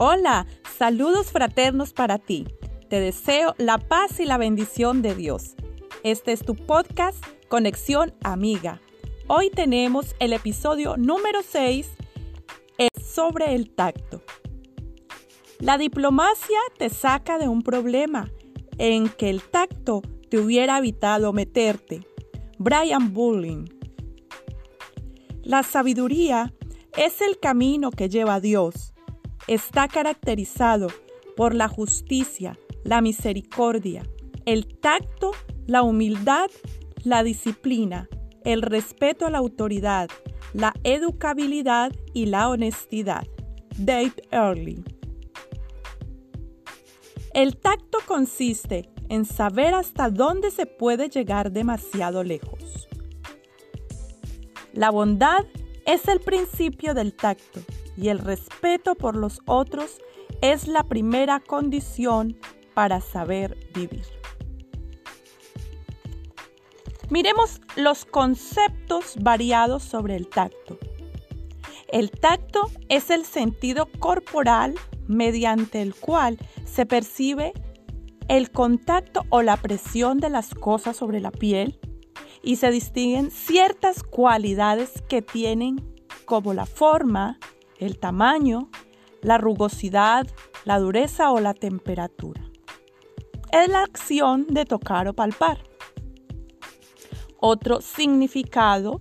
[0.00, 0.46] Hola,
[0.78, 2.46] saludos fraternos para ti.
[2.88, 5.56] Te deseo la paz y la bendición de Dios.
[6.04, 8.80] Este es tu podcast Conexión Amiga.
[9.26, 11.88] Hoy tenemos el episodio número 6
[12.78, 14.22] es sobre el tacto.
[15.58, 18.30] La diplomacia te saca de un problema
[18.78, 22.06] en que el tacto te hubiera evitado meterte.
[22.56, 23.68] Brian Bulling.
[25.42, 26.54] La sabiduría
[26.96, 28.94] es el camino que lleva a Dios
[29.48, 30.88] está caracterizado
[31.36, 34.04] por la justicia, la misericordia,
[34.44, 35.32] el tacto,
[35.66, 36.50] la humildad,
[37.02, 38.08] la disciplina,
[38.44, 40.08] el respeto a la autoridad,
[40.52, 43.26] la educabilidad y la honestidad.
[43.78, 44.84] Dave Early.
[47.32, 52.88] El tacto consiste en saber hasta dónde se puede llegar demasiado lejos.
[54.72, 55.44] La bondad
[55.86, 57.60] es el principio del tacto
[57.98, 59.98] y el respeto por los otros
[60.40, 62.38] es la primera condición
[62.74, 64.04] para saber vivir.
[67.10, 70.78] Miremos los conceptos variados sobre el tacto.
[71.88, 74.74] El tacto es el sentido corporal
[75.08, 77.52] mediante el cual se percibe
[78.28, 81.80] el contacto o la presión de las cosas sobre la piel
[82.42, 85.82] y se distinguen ciertas cualidades que tienen
[86.26, 87.38] como la forma,
[87.78, 88.70] el tamaño,
[89.22, 90.26] la rugosidad,
[90.64, 92.42] la dureza o la temperatura.
[93.50, 95.58] Es la acción de tocar o palpar.
[97.40, 99.00] Otro significado,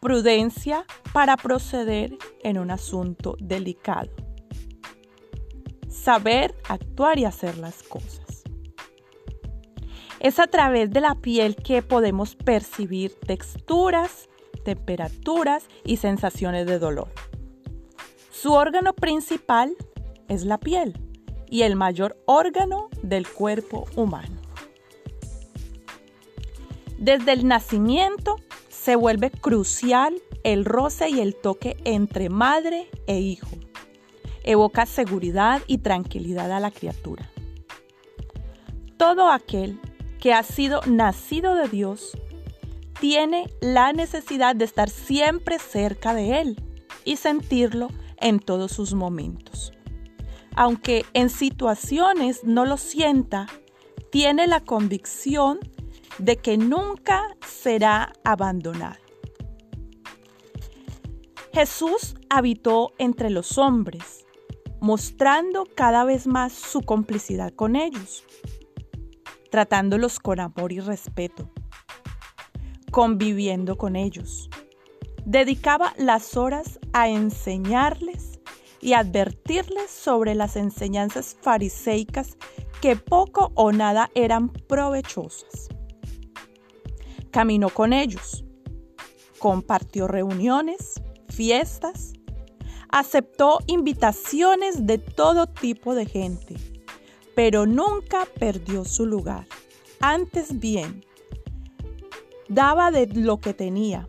[0.00, 4.10] prudencia para proceder en un asunto delicado.
[5.88, 8.42] Saber actuar y hacer las cosas.
[10.18, 14.28] Es a través de la piel que podemos percibir texturas,
[14.64, 17.08] temperaturas y sensaciones de dolor.
[18.40, 19.76] Su órgano principal
[20.28, 20.98] es la piel
[21.50, 24.40] y el mayor órgano del cuerpo humano.
[26.96, 28.36] Desde el nacimiento
[28.70, 33.50] se vuelve crucial el roce y el toque entre madre e hijo.
[34.42, 37.30] Evoca seguridad y tranquilidad a la criatura.
[38.96, 39.78] Todo aquel
[40.18, 42.16] que ha sido nacido de Dios
[42.98, 46.62] tiene la necesidad de estar siempre cerca de Él
[47.04, 47.88] y sentirlo
[48.20, 49.72] en todos sus momentos.
[50.56, 53.46] Aunque en situaciones no lo sienta,
[54.10, 55.58] tiene la convicción
[56.18, 59.00] de que nunca será abandonado.
[61.52, 64.24] Jesús habitó entre los hombres,
[64.80, 68.24] mostrando cada vez más su complicidad con ellos,
[69.50, 71.50] tratándolos con amor y respeto,
[72.90, 74.48] conviviendo con ellos
[75.24, 78.40] dedicaba las horas a enseñarles
[78.80, 82.36] y advertirles sobre las enseñanzas fariseicas
[82.80, 85.68] que poco o nada eran provechosas.
[87.30, 88.44] Caminó con ellos,
[89.38, 92.14] compartió reuniones, fiestas,
[92.90, 96.56] aceptó invitaciones de todo tipo de gente,
[97.34, 99.46] pero nunca perdió su lugar.
[100.00, 101.04] Antes bien,
[102.48, 104.08] daba de lo que tenía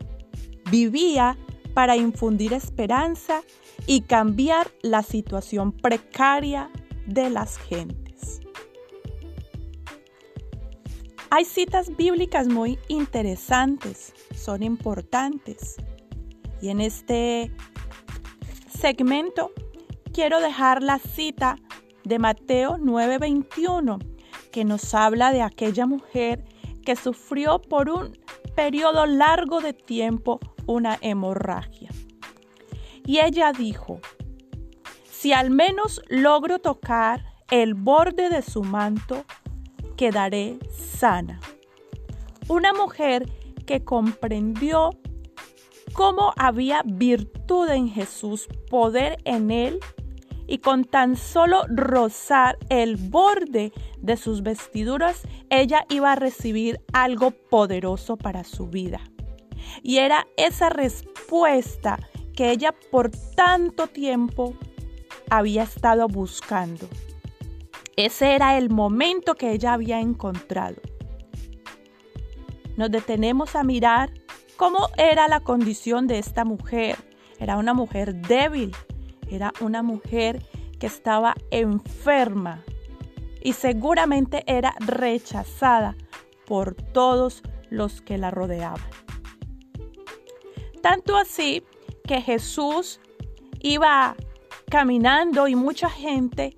[0.71, 1.37] Vivía
[1.73, 3.41] para infundir esperanza
[3.85, 6.69] y cambiar la situación precaria
[7.05, 8.39] de las gentes.
[11.29, 15.77] Hay citas bíblicas muy interesantes, son importantes.
[16.61, 17.51] Y en este
[18.69, 19.51] segmento
[20.13, 21.55] quiero dejar la cita
[22.03, 23.99] de Mateo 9:21,
[24.51, 26.43] que nos habla de aquella mujer
[26.85, 28.17] que sufrió por un
[28.55, 31.89] periodo largo de tiempo una hemorragia.
[33.05, 33.99] Y ella dijo,
[35.09, 39.25] si al menos logro tocar el borde de su manto,
[39.97, 41.39] quedaré sana.
[42.47, 43.29] Una mujer
[43.65, 44.91] que comprendió
[45.93, 49.79] cómo había virtud en Jesús, poder en él,
[50.47, 57.31] y con tan solo rozar el borde de sus vestiduras, ella iba a recibir algo
[57.31, 58.99] poderoso para su vida.
[59.83, 61.99] Y era esa respuesta
[62.35, 64.55] que ella por tanto tiempo
[65.29, 66.87] había estado buscando.
[67.95, 70.77] Ese era el momento que ella había encontrado.
[72.77, 74.11] Nos detenemos a mirar
[74.55, 76.97] cómo era la condición de esta mujer.
[77.39, 78.75] Era una mujer débil,
[79.29, 80.41] era una mujer
[80.79, 82.63] que estaba enferma
[83.41, 85.95] y seguramente era rechazada
[86.45, 89.00] por todos los que la rodeaban.
[90.81, 91.63] Tanto así
[92.07, 92.99] que Jesús
[93.59, 94.15] iba
[94.69, 96.57] caminando y mucha gente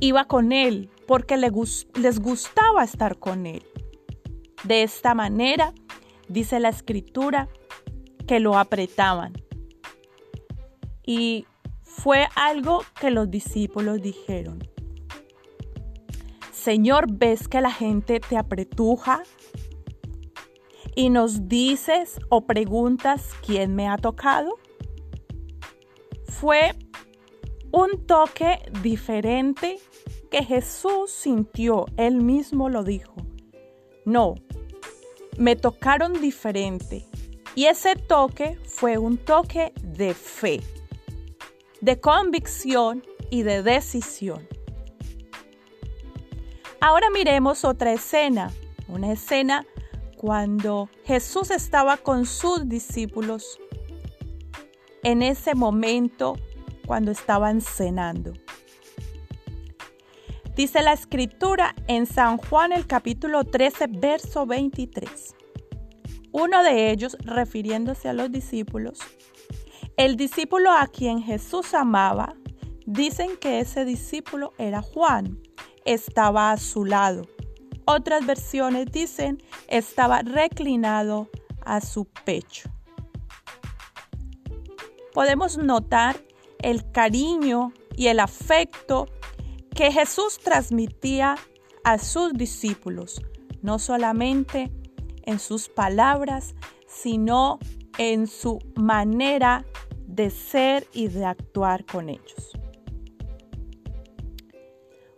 [0.00, 3.64] iba con él porque les gustaba estar con él.
[4.64, 5.72] De esta manera,
[6.28, 7.48] dice la escritura,
[8.26, 9.32] que lo apretaban.
[11.04, 11.46] Y
[11.82, 14.58] fue algo que los discípulos dijeron.
[16.52, 19.22] Señor, ¿ves que la gente te apretuja?
[20.98, 24.58] Y nos dices o preguntas quién me ha tocado.
[26.26, 26.74] Fue
[27.70, 29.78] un toque diferente
[30.28, 33.14] que Jesús sintió, él mismo lo dijo.
[34.04, 34.34] No,
[35.36, 37.06] me tocaron diferente.
[37.54, 40.60] Y ese toque fue un toque de fe,
[41.80, 44.48] de convicción y de decisión.
[46.80, 48.50] Ahora miremos otra escena,
[48.88, 49.64] una escena
[50.18, 53.58] cuando Jesús estaba con sus discípulos
[55.04, 56.36] en ese momento
[56.86, 58.32] cuando estaban cenando.
[60.56, 65.36] Dice la escritura en San Juan el capítulo 13, verso 23.
[66.32, 68.98] Uno de ellos, refiriéndose a los discípulos,
[69.96, 72.34] el discípulo a quien Jesús amaba,
[72.86, 75.38] dicen que ese discípulo era Juan,
[75.84, 77.22] estaba a su lado.
[77.90, 81.30] Otras versiones dicen estaba reclinado
[81.64, 82.68] a su pecho.
[85.14, 86.22] Podemos notar
[86.58, 89.06] el cariño y el afecto
[89.74, 91.36] que Jesús transmitía
[91.82, 93.22] a sus discípulos,
[93.62, 94.70] no solamente
[95.22, 96.54] en sus palabras,
[96.86, 97.58] sino
[97.96, 99.64] en su manera
[100.06, 102.52] de ser y de actuar con ellos.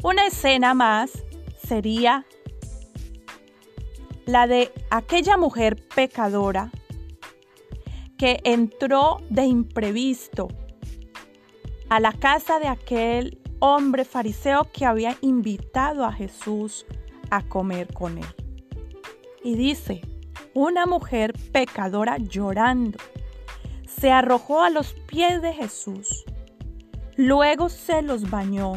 [0.05, 1.11] Una escena más
[1.66, 2.25] sería
[4.26, 6.70] la de aquella mujer pecadora
[8.19, 10.49] que entró de imprevisto
[11.88, 16.87] a la casa de aquel hombre fariseo que había invitado a Jesús
[17.31, 18.26] a comer con él.
[19.43, 20.02] Y dice,
[20.55, 22.99] una mujer pecadora llorando,
[23.87, 26.25] se arrojó a los pies de Jesús,
[27.16, 28.73] luego se los bañó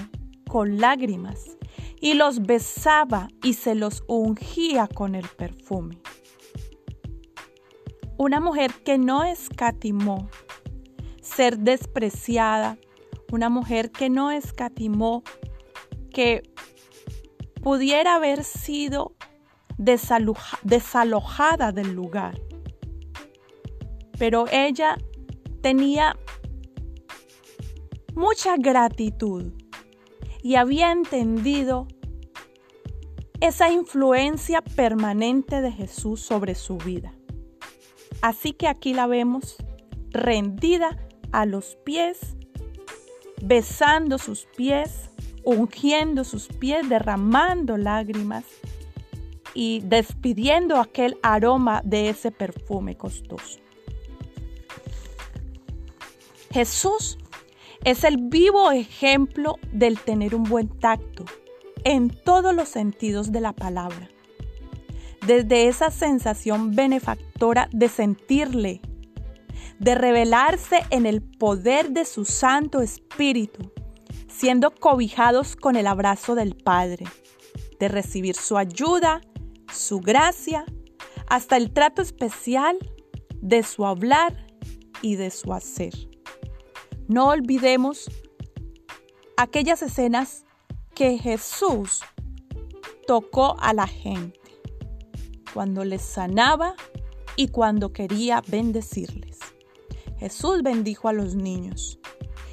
[0.48, 1.57] con lágrimas
[2.03, 6.01] y los besaba y se los ungía con el perfume.
[8.17, 10.29] Una mujer que no escatimó
[11.21, 12.77] ser despreciada,
[13.31, 15.23] una mujer que no escatimó
[16.11, 16.44] que
[17.61, 19.15] pudiera haber sido
[19.77, 22.38] desalojada del lugar.
[24.19, 24.97] Pero ella
[25.61, 26.17] tenía
[28.13, 29.53] mucha gratitud
[30.44, 31.88] y había entendido
[33.40, 37.13] esa influencia permanente de Jesús sobre su vida.
[38.22, 39.56] Así que aquí la vemos
[40.12, 40.98] rendida
[41.31, 42.36] a los pies
[43.44, 45.10] besando sus pies,
[45.44, 48.46] ungiendo sus pies, derramando lágrimas
[49.54, 53.60] y despidiendo aquel aroma de ese perfume costoso.
[56.51, 57.18] Jesús
[57.83, 61.25] es el vivo ejemplo del tener un buen tacto
[61.83, 64.09] en todos los sentidos de la palabra.
[65.27, 68.81] Desde esa sensación benefactora de sentirle,
[69.80, 73.72] de revelarse en el poder de su Santo Espíritu,
[74.27, 77.05] siendo cobijados con el abrazo del Padre,
[77.79, 79.22] de recibir su ayuda,
[79.74, 80.65] su gracia,
[81.27, 82.77] hasta el trato especial
[83.41, 84.48] de su hablar
[85.01, 86.12] y de su hacer.
[87.07, 88.10] No olvidemos
[89.38, 90.45] aquellas escenas
[90.95, 92.01] que Jesús
[93.07, 94.39] tocó a la gente,
[95.53, 96.75] cuando les sanaba
[97.36, 99.39] y cuando quería bendecirles.
[100.17, 102.00] Jesús bendijo a los niños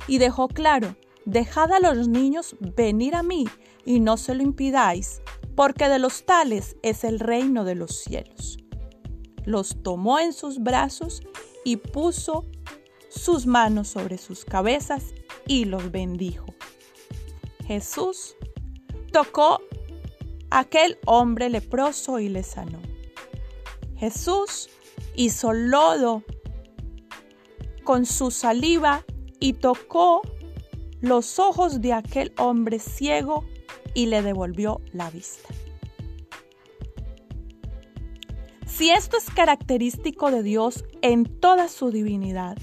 [0.09, 3.47] y dejó claro, dejad a los niños venir a mí
[3.85, 5.23] y no se lo impidáis,
[5.55, 8.59] porque de los tales es el reino de los cielos.
[9.45, 11.23] Los tomó en sus brazos
[11.65, 12.47] y puso
[13.11, 15.13] sus manos sobre sus cabezas
[15.47, 16.47] y los bendijo.
[17.67, 18.37] Jesús
[19.13, 19.61] tocó
[20.51, 22.81] a aquel hombre leproso y le sanó.
[23.97, 24.71] Jesús
[25.15, 26.23] hizo lodo
[27.85, 29.05] con su saliva
[29.41, 30.23] y tocó
[31.01, 33.45] los ojos de aquel hombre ciego
[33.95, 35.49] y le devolvió la vista.
[38.67, 42.57] Si esto es característico de Dios en toda su divinidad,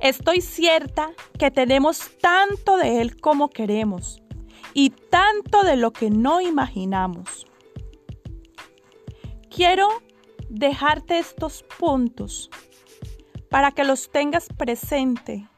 [0.00, 4.22] estoy cierta que tenemos tanto de Él como queremos
[4.74, 7.46] y tanto de lo que no imaginamos.
[9.50, 9.88] Quiero
[10.48, 12.50] dejarte estos puntos
[13.50, 15.48] para que los tengas presente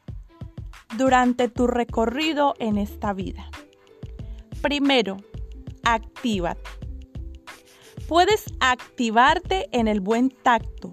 [0.97, 3.49] durante tu recorrido en esta vida.
[4.61, 5.17] Primero,
[5.83, 6.69] actívate.
[8.07, 10.91] Puedes activarte en el buen tacto,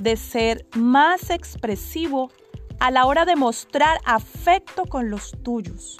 [0.00, 2.30] de ser más expresivo
[2.78, 5.98] a la hora de mostrar afecto con los tuyos,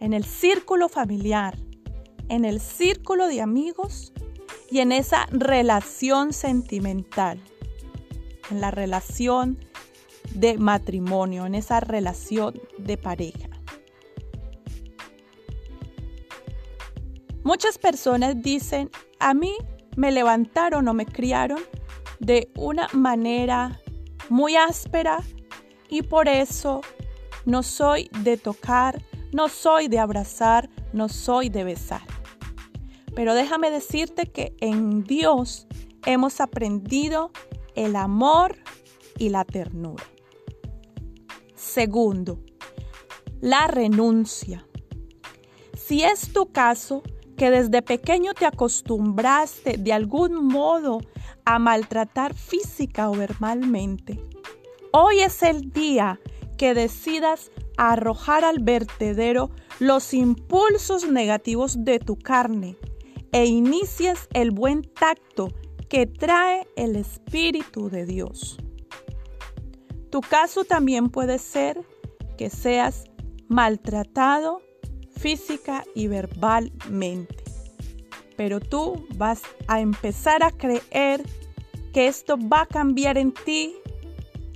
[0.00, 1.56] en el círculo familiar,
[2.28, 4.12] en el círculo de amigos
[4.70, 7.40] y en esa relación sentimental,
[8.50, 9.58] en la relación
[10.34, 13.48] de matrimonio, en esa relación de pareja.
[17.42, 19.54] Muchas personas dicen, a mí
[19.96, 21.60] me levantaron o me criaron
[22.20, 23.80] de una manera
[24.28, 25.22] muy áspera
[25.88, 26.80] y por eso
[27.44, 29.02] no soy de tocar,
[29.32, 32.02] no soy de abrazar, no soy de besar.
[33.14, 35.66] Pero déjame decirte que en Dios
[36.04, 37.30] hemos aprendido
[37.74, 38.56] el amor
[39.18, 40.04] y la ternura.
[41.54, 42.40] Segundo,
[43.40, 44.66] la renuncia.
[45.76, 47.02] Si es tu caso
[47.36, 51.00] que desde pequeño te acostumbraste de algún modo
[51.44, 54.18] a maltratar física o verbalmente,
[54.92, 56.20] hoy es el día
[56.56, 62.76] que decidas arrojar al vertedero los impulsos negativos de tu carne
[63.32, 65.48] e inicies el buen tacto
[65.88, 68.58] que trae el Espíritu de Dios.
[70.10, 71.84] Tu caso también puede ser
[72.38, 73.04] que seas
[73.48, 74.62] maltratado
[75.16, 77.43] física y verbalmente.
[78.36, 81.22] Pero tú vas a empezar a creer
[81.92, 83.74] que esto va a cambiar en ti,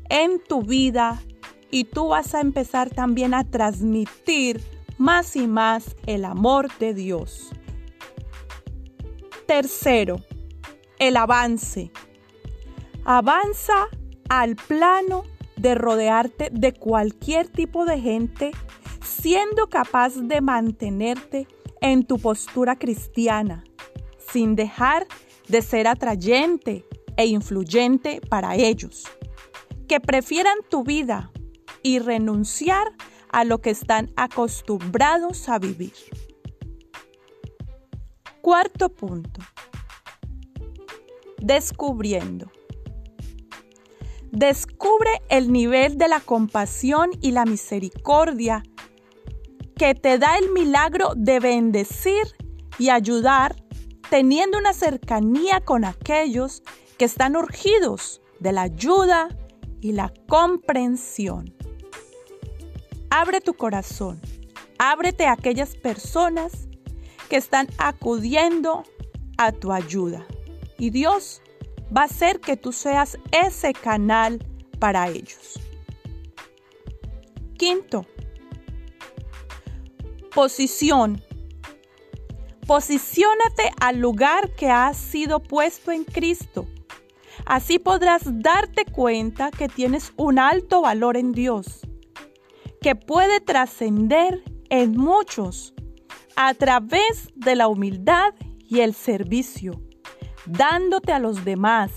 [0.09, 1.23] en tu vida,
[1.71, 4.61] y tú vas a empezar también a transmitir
[4.97, 7.51] más y más el amor de Dios.
[9.47, 10.21] Tercero,
[10.99, 11.91] el avance.
[13.05, 13.87] Avanza
[14.29, 15.25] al plano
[15.57, 18.51] de rodearte de cualquier tipo de gente,
[19.03, 21.47] siendo capaz de mantenerte
[21.81, 23.65] en tu postura cristiana,
[24.33, 25.07] sin dejar
[25.49, 26.85] de ser atrayente
[27.17, 29.05] e influyente para ellos,
[29.89, 31.31] que prefieran tu vida
[31.83, 32.87] y renunciar
[33.31, 35.93] a lo que están acostumbrados a vivir.
[38.41, 39.41] Cuarto punto.
[41.39, 42.51] Descubriendo.
[44.31, 48.63] Descubre el nivel de la compasión y la misericordia
[49.77, 52.27] que te da el milagro de bendecir
[52.79, 53.57] y ayudar
[54.11, 56.63] teniendo una cercanía con aquellos
[56.97, 59.29] que están urgidos de la ayuda
[59.81, 61.55] y la comprensión.
[63.11, 64.21] Abre tu corazón,
[64.79, 66.69] ábrete a aquellas personas
[67.29, 68.85] que están acudiendo
[69.37, 70.27] a tu ayuda
[70.79, 71.43] y Dios
[71.95, 74.45] va a hacer que tú seas ese canal
[74.79, 75.61] para ellos.
[77.57, 78.07] Quinto,
[80.35, 81.23] posición.
[82.69, 86.69] Posiciónate al lugar que has sido puesto en Cristo.
[87.47, 91.81] Así podrás darte cuenta que tienes un alto valor en Dios,
[92.83, 95.73] que puede trascender en muchos
[96.37, 99.81] a través de la humildad y el servicio
[100.45, 101.91] dándote a los demás,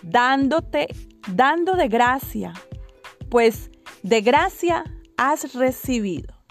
[0.00, 0.88] dándote,
[1.28, 2.54] dando de gracia,
[3.28, 3.70] pues
[4.02, 4.84] de gracia
[5.18, 6.41] has recibido.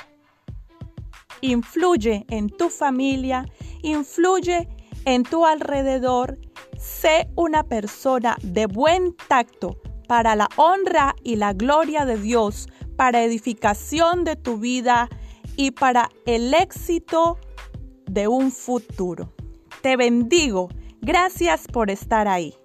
[1.41, 3.45] Influye en tu familia,
[3.81, 4.67] influye
[5.05, 6.37] en tu alrededor,
[6.77, 13.23] sé una persona de buen tacto para la honra y la gloria de Dios, para
[13.23, 15.09] edificación de tu vida
[15.55, 17.39] y para el éxito
[18.05, 19.33] de un futuro.
[19.81, 20.69] Te bendigo
[21.03, 22.60] Gracias por estar ahí.